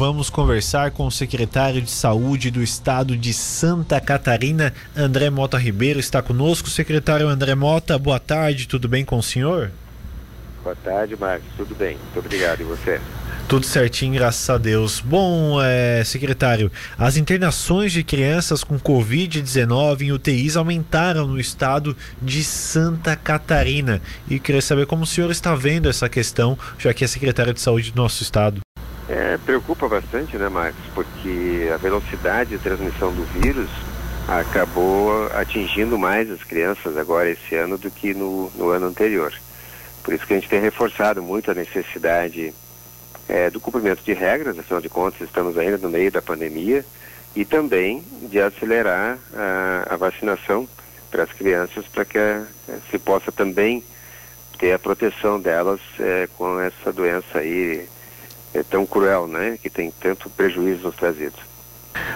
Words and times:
vamos 0.00 0.30
conversar 0.30 0.92
com 0.92 1.06
o 1.06 1.10
secretário 1.10 1.82
de 1.82 1.90
Saúde 1.90 2.50
do 2.50 2.62
Estado 2.62 3.14
de 3.14 3.34
Santa 3.34 4.00
Catarina, 4.00 4.72
André 4.96 5.28
Mota 5.28 5.58
Ribeiro. 5.58 6.00
Está 6.00 6.22
conosco, 6.22 6.70
secretário 6.70 7.28
André 7.28 7.54
Mota. 7.54 7.98
Boa 7.98 8.18
tarde, 8.18 8.66
tudo 8.66 8.88
bem 8.88 9.04
com 9.04 9.18
o 9.18 9.22
senhor? 9.22 9.70
Boa 10.64 10.74
tarde, 10.74 11.14
Marcos. 11.20 11.46
Tudo 11.54 11.74
bem? 11.74 11.98
Muito 11.98 12.18
obrigado. 12.18 12.62
E 12.62 12.64
você? 12.64 12.98
Tudo 13.46 13.66
certinho, 13.66 14.14
graças 14.14 14.48
a 14.48 14.56
Deus. 14.56 15.00
Bom, 15.00 15.62
é, 15.62 16.02
secretário, 16.02 16.72
as 16.96 17.18
internações 17.18 17.92
de 17.92 18.02
crianças 18.02 18.64
com 18.64 18.80
Covid-19 18.80 20.00
em 20.00 20.12
UTIs 20.12 20.56
aumentaram 20.56 21.26
no 21.26 21.38
estado 21.38 21.94
de 22.22 22.42
Santa 22.42 23.14
Catarina. 23.16 24.00
E 24.30 24.40
queria 24.40 24.62
saber 24.62 24.86
como 24.86 25.02
o 25.02 25.06
senhor 25.06 25.30
está 25.30 25.54
vendo 25.54 25.90
essa 25.90 26.08
questão, 26.08 26.58
já 26.78 26.94
que 26.94 27.04
é 27.04 27.06
secretário 27.06 27.52
de 27.52 27.60
saúde 27.60 27.92
do 27.92 28.00
nosso 28.00 28.22
estado. 28.22 28.62
É, 29.12 29.36
preocupa 29.38 29.88
bastante, 29.88 30.36
né, 30.36 30.48
Marcos? 30.48 30.84
Porque 30.94 31.68
a 31.74 31.76
velocidade 31.76 32.50
de 32.50 32.58
transmissão 32.58 33.12
do 33.12 33.24
vírus 33.24 33.68
acabou 34.28 35.26
atingindo 35.34 35.98
mais 35.98 36.30
as 36.30 36.44
crianças 36.44 36.96
agora 36.96 37.28
esse 37.28 37.56
ano 37.56 37.76
do 37.76 37.90
que 37.90 38.14
no, 38.14 38.52
no 38.54 38.68
ano 38.68 38.86
anterior. 38.86 39.34
Por 40.04 40.14
isso 40.14 40.24
que 40.24 40.34
a 40.34 40.36
gente 40.36 40.48
tem 40.48 40.60
reforçado 40.60 41.20
muito 41.20 41.50
a 41.50 41.54
necessidade 41.54 42.54
é, 43.28 43.50
do 43.50 43.58
cumprimento 43.58 44.00
de 44.04 44.12
regras, 44.12 44.56
afinal 44.56 44.80
de 44.80 44.88
contas 44.88 45.22
estamos 45.22 45.58
ainda 45.58 45.78
no 45.78 45.90
meio 45.90 46.12
da 46.12 46.22
pandemia, 46.22 46.86
e 47.34 47.44
também 47.44 48.04
de 48.22 48.40
acelerar 48.40 49.18
a, 49.34 49.94
a 49.94 49.96
vacinação 49.96 50.68
para 51.10 51.24
as 51.24 51.32
crianças, 51.32 51.84
para 51.88 52.04
que 52.04 52.16
a, 52.16 52.46
é, 52.68 52.78
se 52.88 52.96
possa 52.96 53.32
também 53.32 53.82
ter 54.56 54.72
a 54.72 54.78
proteção 54.78 55.40
delas 55.40 55.80
é, 55.98 56.28
com 56.38 56.60
essa 56.60 56.92
doença 56.92 57.40
aí 57.40 57.88
é, 58.54 58.62
tão 58.62 58.86
cruel, 58.86 59.26
né, 59.26 59.58
que 59.60 59.70
tem 59.70 59.90
tanto 59.90 60.28
prejuízo 60.30 60.84
nos 60.84 60.96
trazidos. 60.96 61.50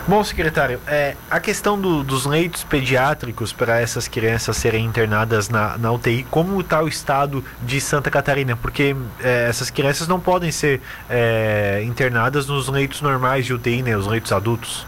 Bom, 0.07 0.23
secretário, 0.23 0.81
é, 0.87 1.17
a 1.31 1.41
questão 1.41 1.81
do, 1.81 2.05
dos 2.05 2.27
leitos 2.27 2.63
pediátricos 2.63 3.53
para 3.53 3.81
essas 3.81 4.07
crianças 4.07 4.57
serem 4.57 4.85
internadas 4.85 5.49
na, 5.49 5.77
na 5.79 5.91
UTI, 5.91 6.25
como 6.31 6.61
está 6.61 6.83
o 6.83 6.87
estado 6.87 7.45
de 7.63 7.81
Santa 7.81 8.11
Catarina? 8.11 8.57
Porque 8.57 8.95
é, 9.21 9.49
essas 9.49 9.71
crianças 9.71 10.07
não 10.07 10.21
podem 10.21 10.53
ser 10.53 10.81
é, 11.09 11.83
internadas 11.85 12.47
nos 12.47 12.69
leitos 12.69 13.01
normais 13.01 13.47
de 13.47 13.55
UTI, 13.55 13.83
né, 13.83 13.97
os 13.97 14.07
leitos 14.07 14.31
adultos. 14.31 14.87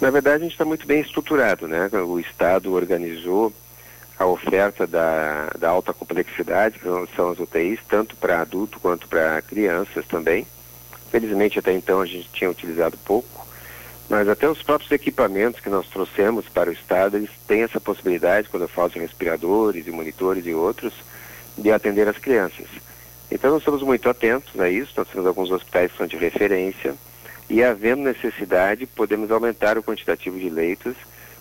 Na 0.00 0.10
verdade, 0.10 0.36
a 0.36 0.44
gente 0.44 0.52
está 0.52 0.64
muito 0.64 0.86
bem 0.86 1.00
estruturado, 1.00 1.66
né? 1.66 1.90
O 2.06 2.20
Estado 2.20 2.72
organizou 2.72 3.52
a 4.18 4.26
oferta 4.26 4.86
da, 4.86 5.50
da 5.58 5.68
alta 5.70 5.94
complexidade, 5.94 6.78
que 6.78 7.14
são 7.14 7.30
as 7.30 7.38
UTIs, 7.38 7.78
tanto 7.88 8.16
para 8.16 8.40
adulto 8.40 8.80
quanto 8.80 9.06
para 9.06 9.40
crianças 9.42 10.04
também. 10.06 10.46
Felizmente 11.10 11.58
até 11.58 11.72
então 11.72 12.00
a 12.00 12.06
gente 12.06 12.28
tinha 12.32 12.50
utilizado 12.50 12.98
pouco, 12.98 13.46
mas 14.08 14.28
até 14.28 14.48
os 14.48 14.62
próprios 14.62 14.90
equipamentos 14.90 15.60
que 15.60 15.70
nós 15.70 15.86
trouxemos 15.88 16.48
para 16.48 16.68
o 16.68 16.72
estado, 16.72 17.16
eles 17.16 17.30
têm 17.46 17.62
essa 17.62 17.80
possibilidade, 17.80 18.48
quando 18.48 18.64
eu 18.64 18.68
falo 18.68 18.90
de 18.90 18.98
respiradores 18.98 19.86
e 19.86 19.90
monitores 19.90 20.44
e 20.46 20.52
outros, 20.52 20.92
de 21.56 21.70
atender 21.70 22.08
as 22.08 22.18
crianças. 22.18 22.66
Então 23.30 23.50
nós 23.50 23.60
estamos 23.60 23.82
muito 23.82 24.08
atentos 24.08 24.58
a 24.58 24.68
isso, 24.68 24.94
nós 24.96 25.08
temos 25.08 25.26
alguns 25.26 25.50
hospitais 25.50 25.92
que 25.92 25.98
são 25.98 26.06
de 26.06 26.16
referência 26.16 26.94
e 27.48 27.62
havendo 27.62 28.02
necessidade 28.02 28.86
podemos 28.86 29.30
aumentar 29.30 29.78
o 29.78 29.82
quantitativo 29.82 30.38
de 30.38 30.50
leitos 30.50 30.96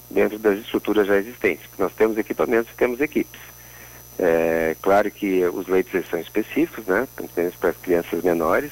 dentro 0.10 0.40
das 0.40 0.60
estruturas 0.60 1.08
já 1.08 1.18
existentes. 1.18 1.68
Nós 1.78 1.94
temos 1.94 2.18
equipamentos 2.18 2.72
e 2.72 2.78
temos 2.78 3.02
equipes. 3.02 3.40
É 4.20 4.76
claro 4.82 5.12
que 5.12 5.46
os 5.46 5.68
leitos 5.68 6.08
são 6.10 6.20
específicos, 6.20 6.86
né, 6.86 7.08
principalmente 7.16 7.58
para 7.58 7.70
as 7.70 7.78
crianças 7.78 8.24
menores, 8.24 8.72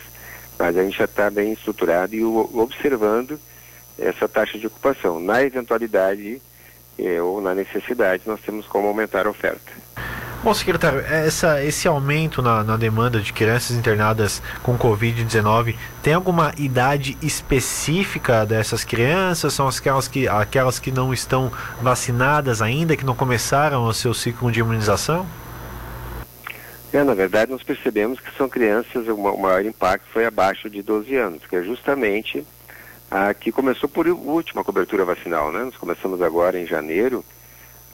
mas 0.57 0.75
a 0.75 0.83
gente 0.83 0.97
já 0.97 1.05
está 1.05 1.29
bem 1.29 1.53
estruturado 1.53 2.15
e 2.15 2.23
observando 2.23 3.39
essa 3.97 4.27
taxa 4.27 4.57
de 4.57 4.67
ocupação. 4.67 5.19
Na 5.19 5.43
eventualidade 5.43 6.41
eh, 6.97 7.21
ou 7.21 7.41
na 7.41 7.53
necessidade, 7.53 8.23
nós 8.25 8.41
temos 8.41 8.65
como 8.65 8.87
aumentar 8.87 9.27
a 9.27 9.29
oferta. 9.29 9.71
Bom, 10.45 10.53
secretário, 10.53 10.99
essa, 10.99 11.63
esse 11.65 11.87
aumento 11.87 12.39
na, 12.39 12.63
na 12.63 12.77
demanda 12.77 13.19
de 13.19 13.33
crianças 13.33 13.75
internadas 13.75 14.43
com 14.61 14.77
Covid-19 14.77 15.75
tem 16.03 16.13
alguma 16.13 16.53
idade 16.55 17.17
específica 17.19 18.45
dessas 18.45 18.83
crianças? 18.83 19.55
São 19.55 19.67
aquelas 19.67 20.07
que, 20.07 20.27
aquelas 20.27 20.77
que 20.77 20.91
não 20.91 21.11
estão 21.11 21.51
vacinadas 21.81 22.61
ainda, 22.61 22.95
que 22.95 23.03
não 23.03 23.15
começaram 23.15 23.85
o 23.85 23.91
seu 23.91 24.13
ciclo 24.13 24.51
de 24.51 24.59
imunização? 24.59 25.25
É, 26.93 27.03
na 27.03 27.15
verdade, 27.15 27.51
nós 27.51 27.63
percebemos 27.63 28.19
que 28.19 28.31
são 28.37 28.47
crianças, 28.47 29.07
o 29.07 29.17
maior 29.17 29.65
impacto 29.65 30.05
foi 30.13 30.27
abaixo 30.27 30.69
de 30.69 30.83
12 30.83 31.15
anos, 31.15 31.41
que 31.49 31.55
é 31.55 31.63
justamente 31.63 32.45
a 33.09 33.33
que 33.33 33.51
começou 33.51 33.89
por 33.89 34.07
última 34.07 34.63
cobertura 34.63 35.05
vacinal, 35.05 35.51
né? 35.51 35.63
Nós 35.63 35.75
começamos 35.75 36.21
agora 36.21 36.59
em 36.59 36.67
janeiro 36.67 37.25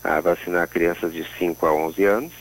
a 0.03 0.19
vacinar 0.19 0.67
crianças 0.67 1.13
de 1.13 1.25
5 1.37 1.65
a 1.65 1.73
11 1.73 2.03
anos, 2.05 2.33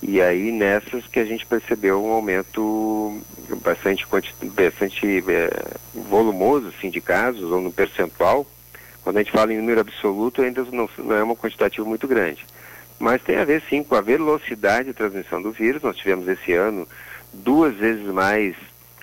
e 0.00 0.20
aí 0.20 0.52
nessas 0.52 1.06
que 1.06 1.18
a 1.18 1.24
gente 1.24 1.44
percebeu 1.44 2.02
um 2.04 2.12
aumento 2.12 3.20
bastante, 3.62 4.06
bastante 4.42 5.24
é, 5.28 5.50
volumoso 5.94 6.68
assim, 6.68 6.90
de 6.90 7.00
casos, 7.00 7.50
ou 7.50 7.60
no 7.60 7.72
percentual. 7.72 8.46
Quando 9.02 9.16
a 9.16 9.22
gente 9.22 9.32
fala 9.32 9.52
em 9.52 9.56
número 9.56 9.80
absoluto, 9.80 10.42
ainda 10.42 10.64
não, 10.70 10.88
não 10.98 11.16
é 11.16 11.22
uma 11.22 11.34
quantitativa 11.34 11.86
muito 11.86 12.06
grande 12.06 12.44
mas 12.98 13.22
tem 13.22 13.36
a 13.36 13.44
ver 13.44 13.62
sim 13.68 13.82
com 13.82 13.94
a 13.94 14.00
velocidade 14.00 14.88
de 14.88 14.94
transmissão 14.94 15.40
do 15.40 15.52
vírus. 15.52 15.82
Nós 15.82 15.96
tivemos 15.96 16.26
esse 16.26 16.52
ano 16.52 16.86
duas 17.32 17.74
vezes 17.76 18.06
mais 18.06 18.56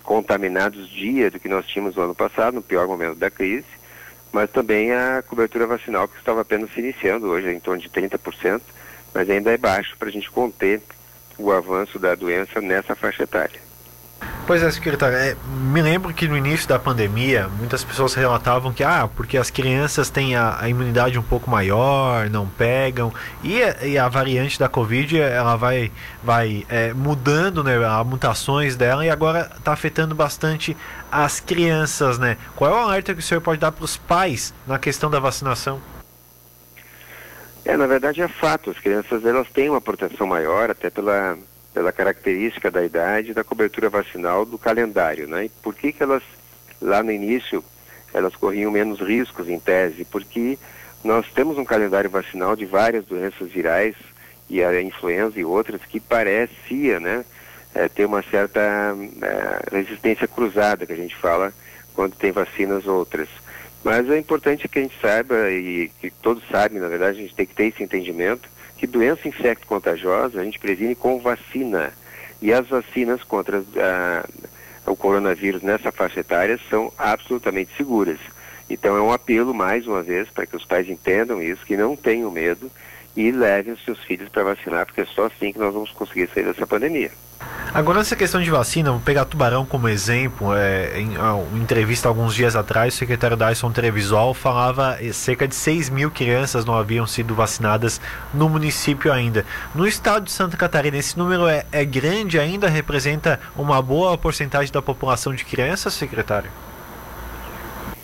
contaminados 0.03 0.89
dia 0.89 1.31
do 1.31 1.39
que 1.39 1.47
nós 1.47 1.65
tínhamos 1.65 1.95
no 1.95 2.03
ano 2.03 2.15
passado, 2.15 2.55
no 2.55 2.61
pior 2.61 2.87
momento 2.87 3.15
da 3.15 3.31
crise, 3.31 3.65
mas 4.35 4.51
também 4.51 4.91
a 4.91 5.23
cobertura 5.25 5.65
vacinal 5.65 6.09
que 6.09 6.17
estava 6.17 6.41
apenas 6.41 6.69
se 6.73 6.81
iniciando, 6.81 7.27
hoje 7.27 7.53
em 7.53 7.59
torno 7.61 7.81
de 7.81 7.89
30%, 7.89 8.59
mas 9.13 9.29
ainda 9.29 9.49
é 9.49 9.57
baixo 9.57 9.95
para 9.97 10.09
a 10.09 10.11
gente 10.11 10.29
conter 10.29 10.81
o 11.37 11.53
avanço 11.53 11.97
da 11.97 12.15
doença 12.15 12.59
nessa 12.59 12.95
faixa 12.95 13.23
etária. 13.23 13.64
Pois 14.47 14.61
é, 14.61 14.69
secretário. 14.69 15.17
É, 15.17 15.35
me 15.47 15.81
lembro 15.81 16.13
que 16.13 16.27
no 16.27 16.37
início 16.37 16.67
da 16.69 16.77
pandemia, 16.77 17.47
muitas 17.57 17.83
pessoas 17.83 18.13
relatavam 18.13 18.71
que, 18.71 18.83
ah, 18.83 19.09
porque 19.15 19.39
as 19.39 19.49
crianças 19.49 20.11
têm 20.11 20.35
a, 20.35 20.61
a 20.61 20.69
imunidade 20.69 21.17
um 21.17 21.23
pouco 21.23 21.49
maior, 21.49 22.29
não 22.29 22.45
pegam, 22.47 23.11
e, 23.43 23.57
e, 23.81 23.97
a 23.97 24.07
variante 24.07 24.59
da 24.59 24.69
Covid, 24.69 25.19
ela 25.19 25.55
vai, 25.55 25.91
vai 26.23 26.63
é, 26.69 26.93
mudando, 26.93 27.63
né, 27.63 27.75
as 27.83 28.05
mutações 28.05 28.75
dela, 28.75 29.03
e 29.03 29.09
agora 29.09 29.49
está 29.57 29.73
afetando 29.73 30.13
bastante 30.13 30.77
as 31.11 31.39
crianças, 31.39 32.19
né? 32.19 32.37
Qual 32.55 32.69
é 32.69 32.73
o 32.75 32.77
alerta 32.77 33.15
que 33.15 33.21
o 33.21 33.23
senhor 33.23 33.41
pode 33.41 33.59
dar 33.59 33.71
para 33.71 33.83
os 33.83 33.97
pais 33.97 34.53
na 34.67 34.77
questão 34.77 35.09
da 35.09 35.19
vacinação? 35.19 35.81
É, 37.65 37.75
na 37.75 37.87
verdade 37.87 38.21
é 38.21 38.27
fato, 38.27 38.69
as 38.69 38.77
crianças 38.77 39.25
elas 39.25 39.49
têm 39.49 39.71
uma 39.71 39.81
proteção 39.81 40.27
maior, 40.27 40.69
até 40.69 40.91
pela 40.91 41.35
pela 41.75 41.91
característica 41.91 42.71
da 42.71 42.85
idade 42.85 43.33
da 43.33 43.43
cobertura 43.43 43.89
vacinal 43.89 44.45
do 44.45 44.57
calendário, 44.57 45.27
né? 45.27 45.45
E 45.45 45.49
por 45.49 45.75
que 45.75 45.91
que 45.91 46.01
elas, 46.01 46.23
lá 46.81 47.03
no 47.03 47.11
início, 47.11 47.61
elas 48.13 48.33
corriam 48.33 48.71
menos 48.71 49.01
riscos 49.01 49.49
em 49.49 49.59
tese? 49.59 50.05
Porque 50.05 50.57
nós 51.03 51.29
temos 51.33 51.57
um 51.57 51.65
calendário 51.65 52.09
vacinal 52.09 52.55
de 52.55 52.65
várias 52.65 53.03
doenças 53.03 53.51
virais 53.51 53.93
e 54.49 54.63
a 54.63 54.81
influenza 54.81 55.37
e 55.37 55.43
outras 55.43 55.81
que 55.81 55.99
parecia, 55.99 57.01
né, 57.01 57.25
é, 57.73 57.89
ter 57.89 58.05
uma 58.05 58.23
certa 58.23 58.61
é, 58.61 59.75
resistência 59.75 60.29
cruzada 60.29 60.85
que 60.85 60.93
a 60.93 60.97
gente 60.97 61.15
fala 61.17 61.53
quando 61.93 62.15
tem 62.15 62.31
vacinas 62.31 62.87
outras. 62.87 63.27
Mas 63.83 64.09
é 64.09 64.17
importante 64.17 64.69
que 64.69 64.79
a 64.79 64.81
gente 64.81 64.97
saiba 65.01 65.51
e 65.51 65.91
que 65.99 66.09
todos 66.09 66.41
sabem, 66.49 66.79
na 66.79 66.87
verdade, 66.87 67.19
a 67.19 67.21
gente 67.21 67.35
tem 67.35 67.45
que 67.45 67.53
ter 67.53 67.65
esse 67.65 67.83
entendimento 67.83 68.54
que 68.77 68.87
doença 68.87 69.27
infecto-contagiosa 69.27 70.41
a 70.41 70.43
gente 70.43 70.59
previne 70.59 70.95
com 70.95 71.19
vacina. 71.19 71.93
E 72.41 72.51
as 72.53 72.67
vacinas 72.67 73.23
contra 73.23 73.63
a, 73.77 74.25
o 74.91 74.95
coronavírus 74.95 75.61
nessa 75.61 75.91
faixa 75.91 76.19
etária 76.19 76.59
são 76.69 76.91
absolutamente 76.97 77.75
seguras. 77.75 78.19
Então 78.69 78.95
é 78.97 79.01
um 79.01 79.11
apelo, 79.11 79.53
mais 79.53 79.87
uma 79.87 80.01
vez, 80.01 80.29
para 80.29 80.45
que 80.45 80.55
os 80.55 80.65
pais 80.65 80.89
entendam 80.89 81.41
isso, 81.41 81.65
que 81.65 81.77
não 81.77 81.95
tenham 81.95 82.31
medo 82.31 82.69
e 83.15 83.31
levem 83.31 83.73
os 83.73 83.83
seus 83.85 84.03
filhos 84.03 84.29
para 84.29 84.43
vacinar, 84.43 84.85
porque 84.85 85.01
é 85.01 85.05
só 85.05 85.25
assim 85.25 85.53
que 85.53 85.59
nós 85.59 85.73
vamos 85.73 85.91
conseguir 85.91 86.27
sair 86.33 86.43
dessa 86.43 86.67
pandemia. 86.67 87.11
Agora, 87.75 87.99
essa 87.99 88.15
questão 88.15 88.41
de 88.41 88.49
vacina, 88.49 88.89
vou 88.89 89.01
pegar 89.01 89.25
Tubarão 89.25 89.65
como 89.65 89.89
exemplo. 89.89 90.55
É, 90.55 90.97
em 90.97 91.17
uma 91.17 91.59
entrevista 91.59 92.07
alguns 92.07 92.33
dias 92.33 92.55
atrás, 92.55 92.93
o 92.93 92.97
secretário 92.97 93.35
Dyson 93.35 93.69
Trevisol 93.69 94.33
falava 94.33 94.95
que 94.97 95.11
cerca 95.11 95.45
de 95.45 95.53
6 95.55 95.89
mil 95.89 96.09
crianças 96.09 96.63
não 96.63 96.73
haviam 96.73 97.05
sido 97.05 97.35
vacinadas 97.35 97.99
no 98.33 98.47
município 98.47 99.11
ainda. 99.11 99.45
No 99.75 99.85
estado 99.85 100.23
de 100.23 100.31
Santa 100.31 100.55
Catarina, 100.55 100.95
esse 100.95 101.19
número 101.19 101.49
é, 101.49 101.65
é 101.69 101.83
grande 101.83 102.39
ainda? 102.39 102.69
Representa 102.69 103.41
uma 103.57 103.81
boa 103.81 104.17
porcentagem 104.17 104.71
da 104.71 104.81
população 104.81 105.35
de 105.35 105.43
crianças, 105.43 105.93
secretário? 105.95 106.49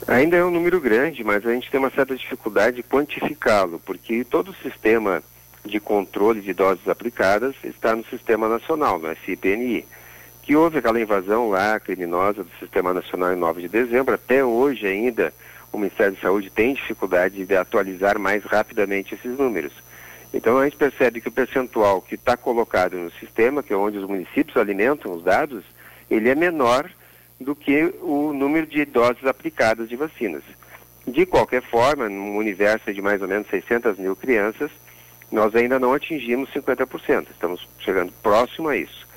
Ainda 0.06 0.36
é 0.36 0.44
um 0.44 0.52
número 0.52 0.82
grande, 0.82 1.24
mas 1.24 1.46
a 1.46 1.54
gente 1.54 1.72
tem 1.72 1.80
uma 1.80 1.92
certa 1.92 2.14
dificuldade 2.14 2.76
de 2.76 2.84
quantificá-lo, 2.84 3.82
porque 3.86 4.26
todo 4.26 4.52
o 4.52 4.56
sistema 4.56 5.24
de 5.66 5.80
controle 5.80 6.42
de 6.42 6.54
doses 6.54 6.88
aplicadas 6.88 7.56
está 7.64 7.96
no 7.96 8.06
Sistema 8.06 8.48
Nacional, 8.50 9.00
no 9.00 9.16
SIPNI. 9.26 9.86
que 10.42 10.56
houve 10.56 10.80
aquela 10.80 11.00
invasão 11.00 11.50
lá 11.50 11.80
criminosa 11.80 12.44
do 12.44 12.50
Sistema 12.60 12.94
Nacional 12.94 13.34
em 13.34 13.36
9 13.36 13.62
de 13.62 13.68
dezembro. 13.70 14.16
Até 14.16 14.44
hoje 14.44 14.88
ainda 14.88 15.34
o 15.72 15.78
Ministério 15.78 16.16
da 16.16 16.22
Saúde 16.22 16.50
tem 16.50 16.74
dificuldade 16.74 17.46
de 17.46 17.56
atualizar 17.56 18.20
mais 18.20 18.44
rapidamente 18.44 19.14
esses 19.16 19.38
números. 19.38 19.72
Então 20.34 20.58
a 20.58 20.64
gente 20.64 20.78
percebe 20.78 21.22
que 21.22 21.28
o 21.28 21.32
percentual 21.32 22.02
que 22.02 22.16
está 22.16 22.36
colocado 22.36 22.98
no 22.98 23.12
sistema, 23.12 23.62
que 23.62 23.74
é 23.74 23.76
onde 23.76 23.98
os 23.98 24.08
municípios 24.08 24.58
alimentam 24.58 25.14
os 25.14 25.24
dados, 25.24 25.64
ele 26.10 26.30
é 26.30 26.36
menor 26.36 26.90
do 27.40 27.56
que 27.56 27.94
o 28.02 28.34
número 28.34 28.66
de 28.66 28.86
doses 28.86 29.26
aplicadas 29.26 29.90
de 29.90 29.96
vacinas. 29.96 30.44
De 31.08 31.26
qualquer 31.26 31.62
forma, 31.64 32.08
num 32.08 32.38
universo 32.38 32.94
de 32.94 33.02
mais 33.02 33.22
ou 33.22 33.28
menos 33.28 33.48
600 33.50 33.98
mil 33.98 34.16
crianças, 34.16 34.70
nós 35.32 35.56
ainda 35.56 35.80
não 35.80 35.94
atingimos 35.94 36.50
50%, 36.52 37.28
estamos 37.32 37.68
chegando 37.80 38.12
próximo 38.22 38.68
a 38.68 38.76
isso. 38.76 39.08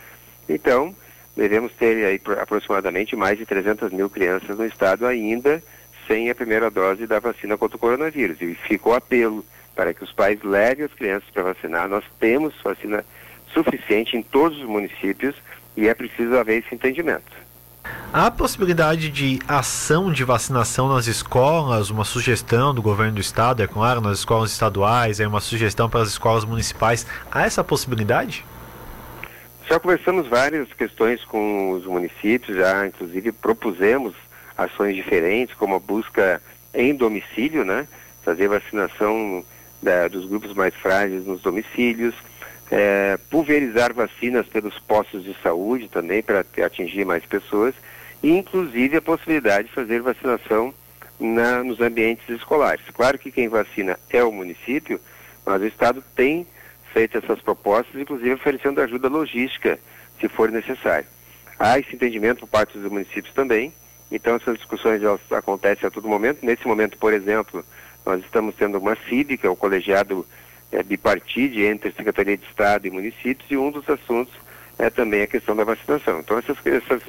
Então, 0.48 0.94
devemos 1.36 1.72
ter 1.72 2.04
aí 2.04 2.20
aproximadamente 2.40 3.16
mais 3.16 3.38
de 3.38 3.44
300 3.44 3.90
mil 3.92 4.08
crianças 4.08 4.56
no 4.56 4.64
estado 4.64 5.06
ainda 5.06 5.62
sem 6.06 6.30
a 6.30 6.34
primeira 6.34 6.70
dose 6.70 7.06
da 7.06 7.18
vacina 7.18 7.56
contra 7.56 7.76
o 7.76 7.80
coronavírus. 7.80 8.40
E 8.40 8.54
fica 8.54 8.90
o 8.90 8.94
apelo 8.94 9.44
para 9.74 9.92
que 9.92 10.04
os 10.04 10.12
pais 10.12 10.40
levem 10.42 10.84
as 10.84 10.92
crianças 10.92 11.28
para 11.30 11.42
vacinar. 11.42 11.88
Nós 11.88 12.04
temos 12.20 12.54
vacina 12.62 13.04
suficiente 13.52 14.16
em 14.16 14.22
todos 14.22 14.58
os 14.58 14.64
municípios 14.68 15.34
e 15.76 15.88
é 15.88 15.94
preciso 15.94 16.36
haver 16.36 16.62
esse 16.62 16.74
entendimento. 16.74 17.43
Há 18.16 18.30
possibilidade 18.30 19.10
de 19.10 19.40
ação 19.48 20.12
de 20.12 20.22
vacinação 20.22 20.88
nas 20.88 21.08
escolas, 21.08 21.90
uma 21.90 22.04
sugestão 22.04 22.72
do 22.72 22.80
governo 22.80 23.14
do 23.14 23.20
estado, 23.20 23.60
é 23.60 23.66
claro, 23.66 24.00
nas 24.00 24.18
escolas 24.18 24.52
estaduais, 24.52 25.18
é 25.18 25.26
uma 25.26 25.40
sugestão 25.40 25.90
para 25.90 26.02
as 26.02 26.10
escolas 26.10 26.44
municipais. 26.44 27.04
Há 27.28 27.44
essa 27.44 27.64
possibilidade? 27.64 28.46
Já 29.68 29.80
conversamos 29.80 30.28
várias 30.28 30.72
questões 30.74 31.24
com 31.24 31.72
os 31.72 31.86
municípios, 31.86 32.56
já 32.56 32.86
inclusive 32.86 33.32
propusemos 33.32 34.14
ações 34.56 34.94
diferentes, 34.94 35.56
como 35.56 35.74
a 35.74 35.80
busca 35.80 36.40
em 36.72 36.94
domicílio, 36.94 37.64
né? 37.64 37.88
Fazer 38.22 38.46
vacinação 38.46 39.44
da, 39.82 40.06
dos 40.06 40.24
grupos 40.26 40.54
mais 40.54 40.72
frágeis 40.76 41.26
nos 41.26 41.42
domicílios, 41.42 42.14
é, 42.70 43.18
pulverizar 43.30 43.92
vacinas 43.92 44.46
pelos 44.46 44.78
postos 44.78 45.24
de 45.24 45.34
saúde 45.42 45.88
também 45.88 46.22
para 46.22 46.44
atingir 46.64 47.04
mais 47.04 47.24
pessoas 47.24 47.74
e 48.22 48.30
inclusive 48.30 48.96
a 48.96 49.02
possibilidade 49.02 49.68
de 49.68 49.74
fazer 49.74 50.00
vacinação 50.00 50.72
na, 51.20 51.62
nos 51.62 51.80
ambientes 51.80 52.28
escolares. 52.28 52.84
Claro 52.92 53.18
que 53.18 53.30
quem 53.30 53.48
vacina 53.48 53.98
é 54.10 54.22
o 54.24 54.32
município, 54.32 55.00
mas 55.44 55.60
o 55.60 55.66
Estado 55.66 56.02
tem 56.16 56.46
feito 56.92 57.18
essas 57.18 57.40
propostas, 57.40 58.00
inclusive 58.00 58.32
oferecendo 58.32 58.80
ajuda 58.80 59.08
logística, 59.08 59.78
se 60.20 60.28
for 60.28 60.50
necessário. 60.50 61.06
Há 61.58 61.78
esse 61.78 61.94
entendimento 61.94 62.40
por 62.40 62.48
parte 62.48 62.78
dos 62.78 62.90
municípios 62.90 63.34
também, 63.34 63.72
então 64.10 64.36
essas 64.36 64.56
discussões 64.56 65.02
elas 65.02 65.20
acontecem 65.30 65.86
a 65.86 65.90
todo 65.90 66.08
momento. 66.08 66.44
Nesse 66.44 66.66
momento, 66.66 66.96
por 66.96 67.12
exemplo, 67.12 67.64
nós 68.06 68.20
estamos 68.20 68.54
tendo 68.54 68.78
uma 68.78 68.96
CIB, 69.08 69.38
que 69.38 69.46
é 69.46 69.50
o 69.50 69.56
colegiado 69.56 70.26
é, 70.74 71.66
entre 71.66 71.92
Secretaria 71.92 72.36
de 72.36 72.44
Estado 72.46 72.86
e 72.86 72.90
municípios, 72.90 73.50
e 73.50 73.56
um 73.56 73.70
dos 73.70 73.88
assuntos 73.88 74.34
é 74.78 74.90
também 74.90 75.22
a 75.22 75.26
questão 75.26 75.54
da 75.54 75.64
vacinação. 75.64 76.20
Então 76.20 76.38
essas, 76.38 76.56
essas, 76.66 77.02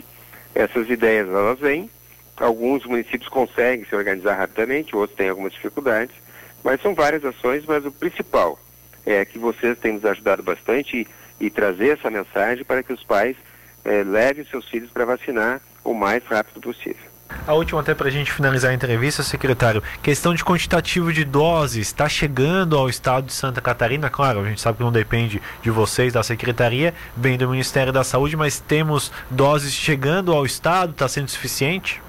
essas 0.54 0.90
ideias 0.90 1.28
elas 1.28 1.60
vêm, 1.60 1.90
alguns 2.38 2.86
municípios 2.86 3.30
conseguem 3.30 3.86
se 3.86 3.96
organizar 3.96 4.36
rapidamente, 4.36 4.96
outros 4.96 5.18
têm 5.18 5.30
algumas 5.30 5.54
dificuldades, 5.54 6.16
mas 6.64 6.82
são 6.82 6.94
várias 6.94 7.24
ações, 7.24 7.64
mas 7.66 7.86
o 7.86 7.92
principal 7.92 8.60
é 9.06 9.24
que 9.24 9.38
vocês 9.38 9.78
têm 9.80 9.94
nos 9.94 10.06
ajudado 10.06 10.42
bastante 10.42 11.08
e, 11.40 11.46
e 11.46 11.50
trazer 11.50 11.98
essa 11.98 12.10
mensagem 12.10 12.64
para 12.66 12.84
que 12.84 12.94
os 12.94 13.04
pais 13.04 13.36
é, 13.84 14.04
levem 14.04 14.46
seus 14.46 14.68
filhos 14.68 14.90
para 14.90 15.06
vacinar 15.06 15.62
o 15.84 15.94
mais 15.94 16.24
rápido 16.26 16.60
possível. 16.60 17.05
A 17.48 17.54
última, 17.54 17.82
até 17.82 17.94
para 17.94 18.08
a 18.08 18.12
gente 18.12 18.32
finalizar 18.32 18.72
a 18.72 18.74
entrevista, 18.74 19.24
secretário. 19.24 19.82
Questão 20.02 20.34
de 20.34 20.44
quantitativo 20.44 21.12
de 21.12 21.24
doses, 21.24 21.88
está 21.88 22.08
chegando 22.08 22.78
ao 22.78 22.90
estado 22.90 23.28
de 23.28 23.34
Santa 23.34 23.62
Catarina? 23.62 24.10
Claro, 24.10 24.42
a 24.42 24.46
gente 24.46 24.62
sabe 24.62 24.78
que 24.78 24.84
não 24.84 24.92
depende 24.92 25.42
de 25.62 25.70
vocês, 25.72 26.14
da 26.14 26.24
secretaria, 26.24 26.94
vem 27.16 27.38
do 27.38 27.50
Ministério 27.50 27.92
da 27.92 28.04
Saúde, 28.04 28.36
mas 28.36 28.60
temos 28.60 29.12
doses 29.30 29.74
chegando 29.74 30.34
ao 30.34 30.46
estado, 30.46 30.92
está 30.92 31.08
sendo 31.08 31.30
suficiente? 31.30 32.02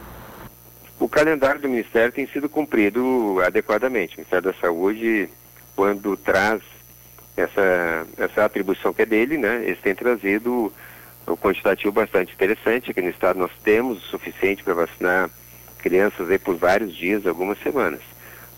O 0.99 1.09
calendário 1.09 1.61
do 1.61 1.69
Ministério 1.69 2.13
tem 2.13 2.27
sido 2.27 2.49
cumprido 2.49 3.39
adequadamente. 3.45 4.15
O 4.15 4.19
Ministério 4.19 4.53
da 4.53 4.59
Saúde, 4.59 5.29
quando 5.75 6.17
traz 6.17 6.63
essa, 7.37 8.07
essa 8.17 8.45
atribuição 8.45 8.93
que 8.93 9.03
é 9.03 9.07
dele, 9.07 9.37
né, 9.37 9.63
eles 9.65 9.81
têm 9.81 9.95
trazido 9.95 10.73
um 11.27 11.37
quantitativo 11.37 11.93
bastante 11.93 12.33
interessante. 12.33 12.91
Aqui 12.91 13.03
no 13.03 13.11
estado 13.11 13.39
nós 13.39 13.51
temos 13.63 13.99
o 13.99 14.07
suficiente 14.07 14.63
para 14.63 14.75
vacinar 14.75 15.31
crianças 15.79 16.31
aí 16.31 16.39
por 16.39 16.57
vários 16.57 16.95
dias, 16.95 17.27
algumas 17.27 17.59
semanas. 17.61 18.01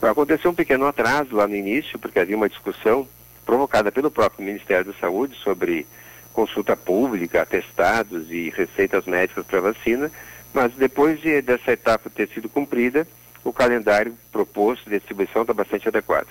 Aconteceu 0.00 0.50
um 0.50 0.54
pequeno 0.54 0.86
atraso 0.86 1.34
lá 1.34 1.46
no 1.46 1.56
início, 1.56 1.98
porque 1.98 2.18
havia 2.18 2.36
uma 2.36 2.48
discussão 2.48 3.08
provocada 3.44 3.90
pelo 3.90 4.10
próprio 4.10 4.44
Ministério 4.44 4.92
da 4.92 4.98
Saúde 4.98 5.34
sobre 5.42 5.86
consulta 6.32 6.76
pública, 6.76 7.42
atestados 7.42 8.30
e 8.30 8.50
receitas 8.50 9.06
médicas 9.06 9.44
para 9.44 9.60
vacina, 9.60 10.10
mas 10.54 10.72
depois 10.74 11.20
de, 11.20 11.42
dessa 11.42 11.72
etapa 11.72 12.08
ter 12.08 12.28
sido 12.28 12.48
cumprida, 12.48 13.08
o 13.42 13.52
calendário 13.52 14.16
proposto 14.30 14.88
de 14.88 14.98
distribuição 14.98 15.42
está 15.42 15.52
bastante 15.52 15.88
adequado. 15.88 16.28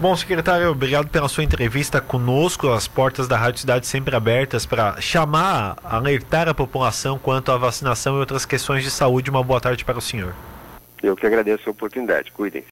Bom, 0.00 0.14
secretário, 0.16 0.70
obrigado 0.70 1.08
pela 1.08 1.28
sua 1.28 1.42
entrevista 1.42 2.00
conosco. 2.00 2.68
As 2.70 2.86
portas 2.86 3.26
da 3.26 3.36
Rádio 3.36 3.60
Cidade 3.60 3.86
sempre 3.86 4.14
abertas 4.14 4.64
para 4.64 5.00
chamar, 5.00 5.76
alertar 5.82 6.48
a 6.48 6.54
população 6.54 7.18
quanto 7.18 7.50
à 7.50 7.56
vacinação 7.56 8.16
e 8.16 8.20
outras 8.20 8.46
questões 8.46 8.84
de 8.84 8.90
saúde. 8.90 9.30
Uma 9.30 9.42
boa 9.42 9.60
tarde 9.60 9.84
para 9.84 9.98
o 9.98 10.00
senhor. 10.00 10.34
Eu 11.02 11.16
que 11.16 11.26
agradeço 11.26 11.68
a 11.68 11.72
oportunidade. 11.72 12.30
Cuidem. 12.32 12.64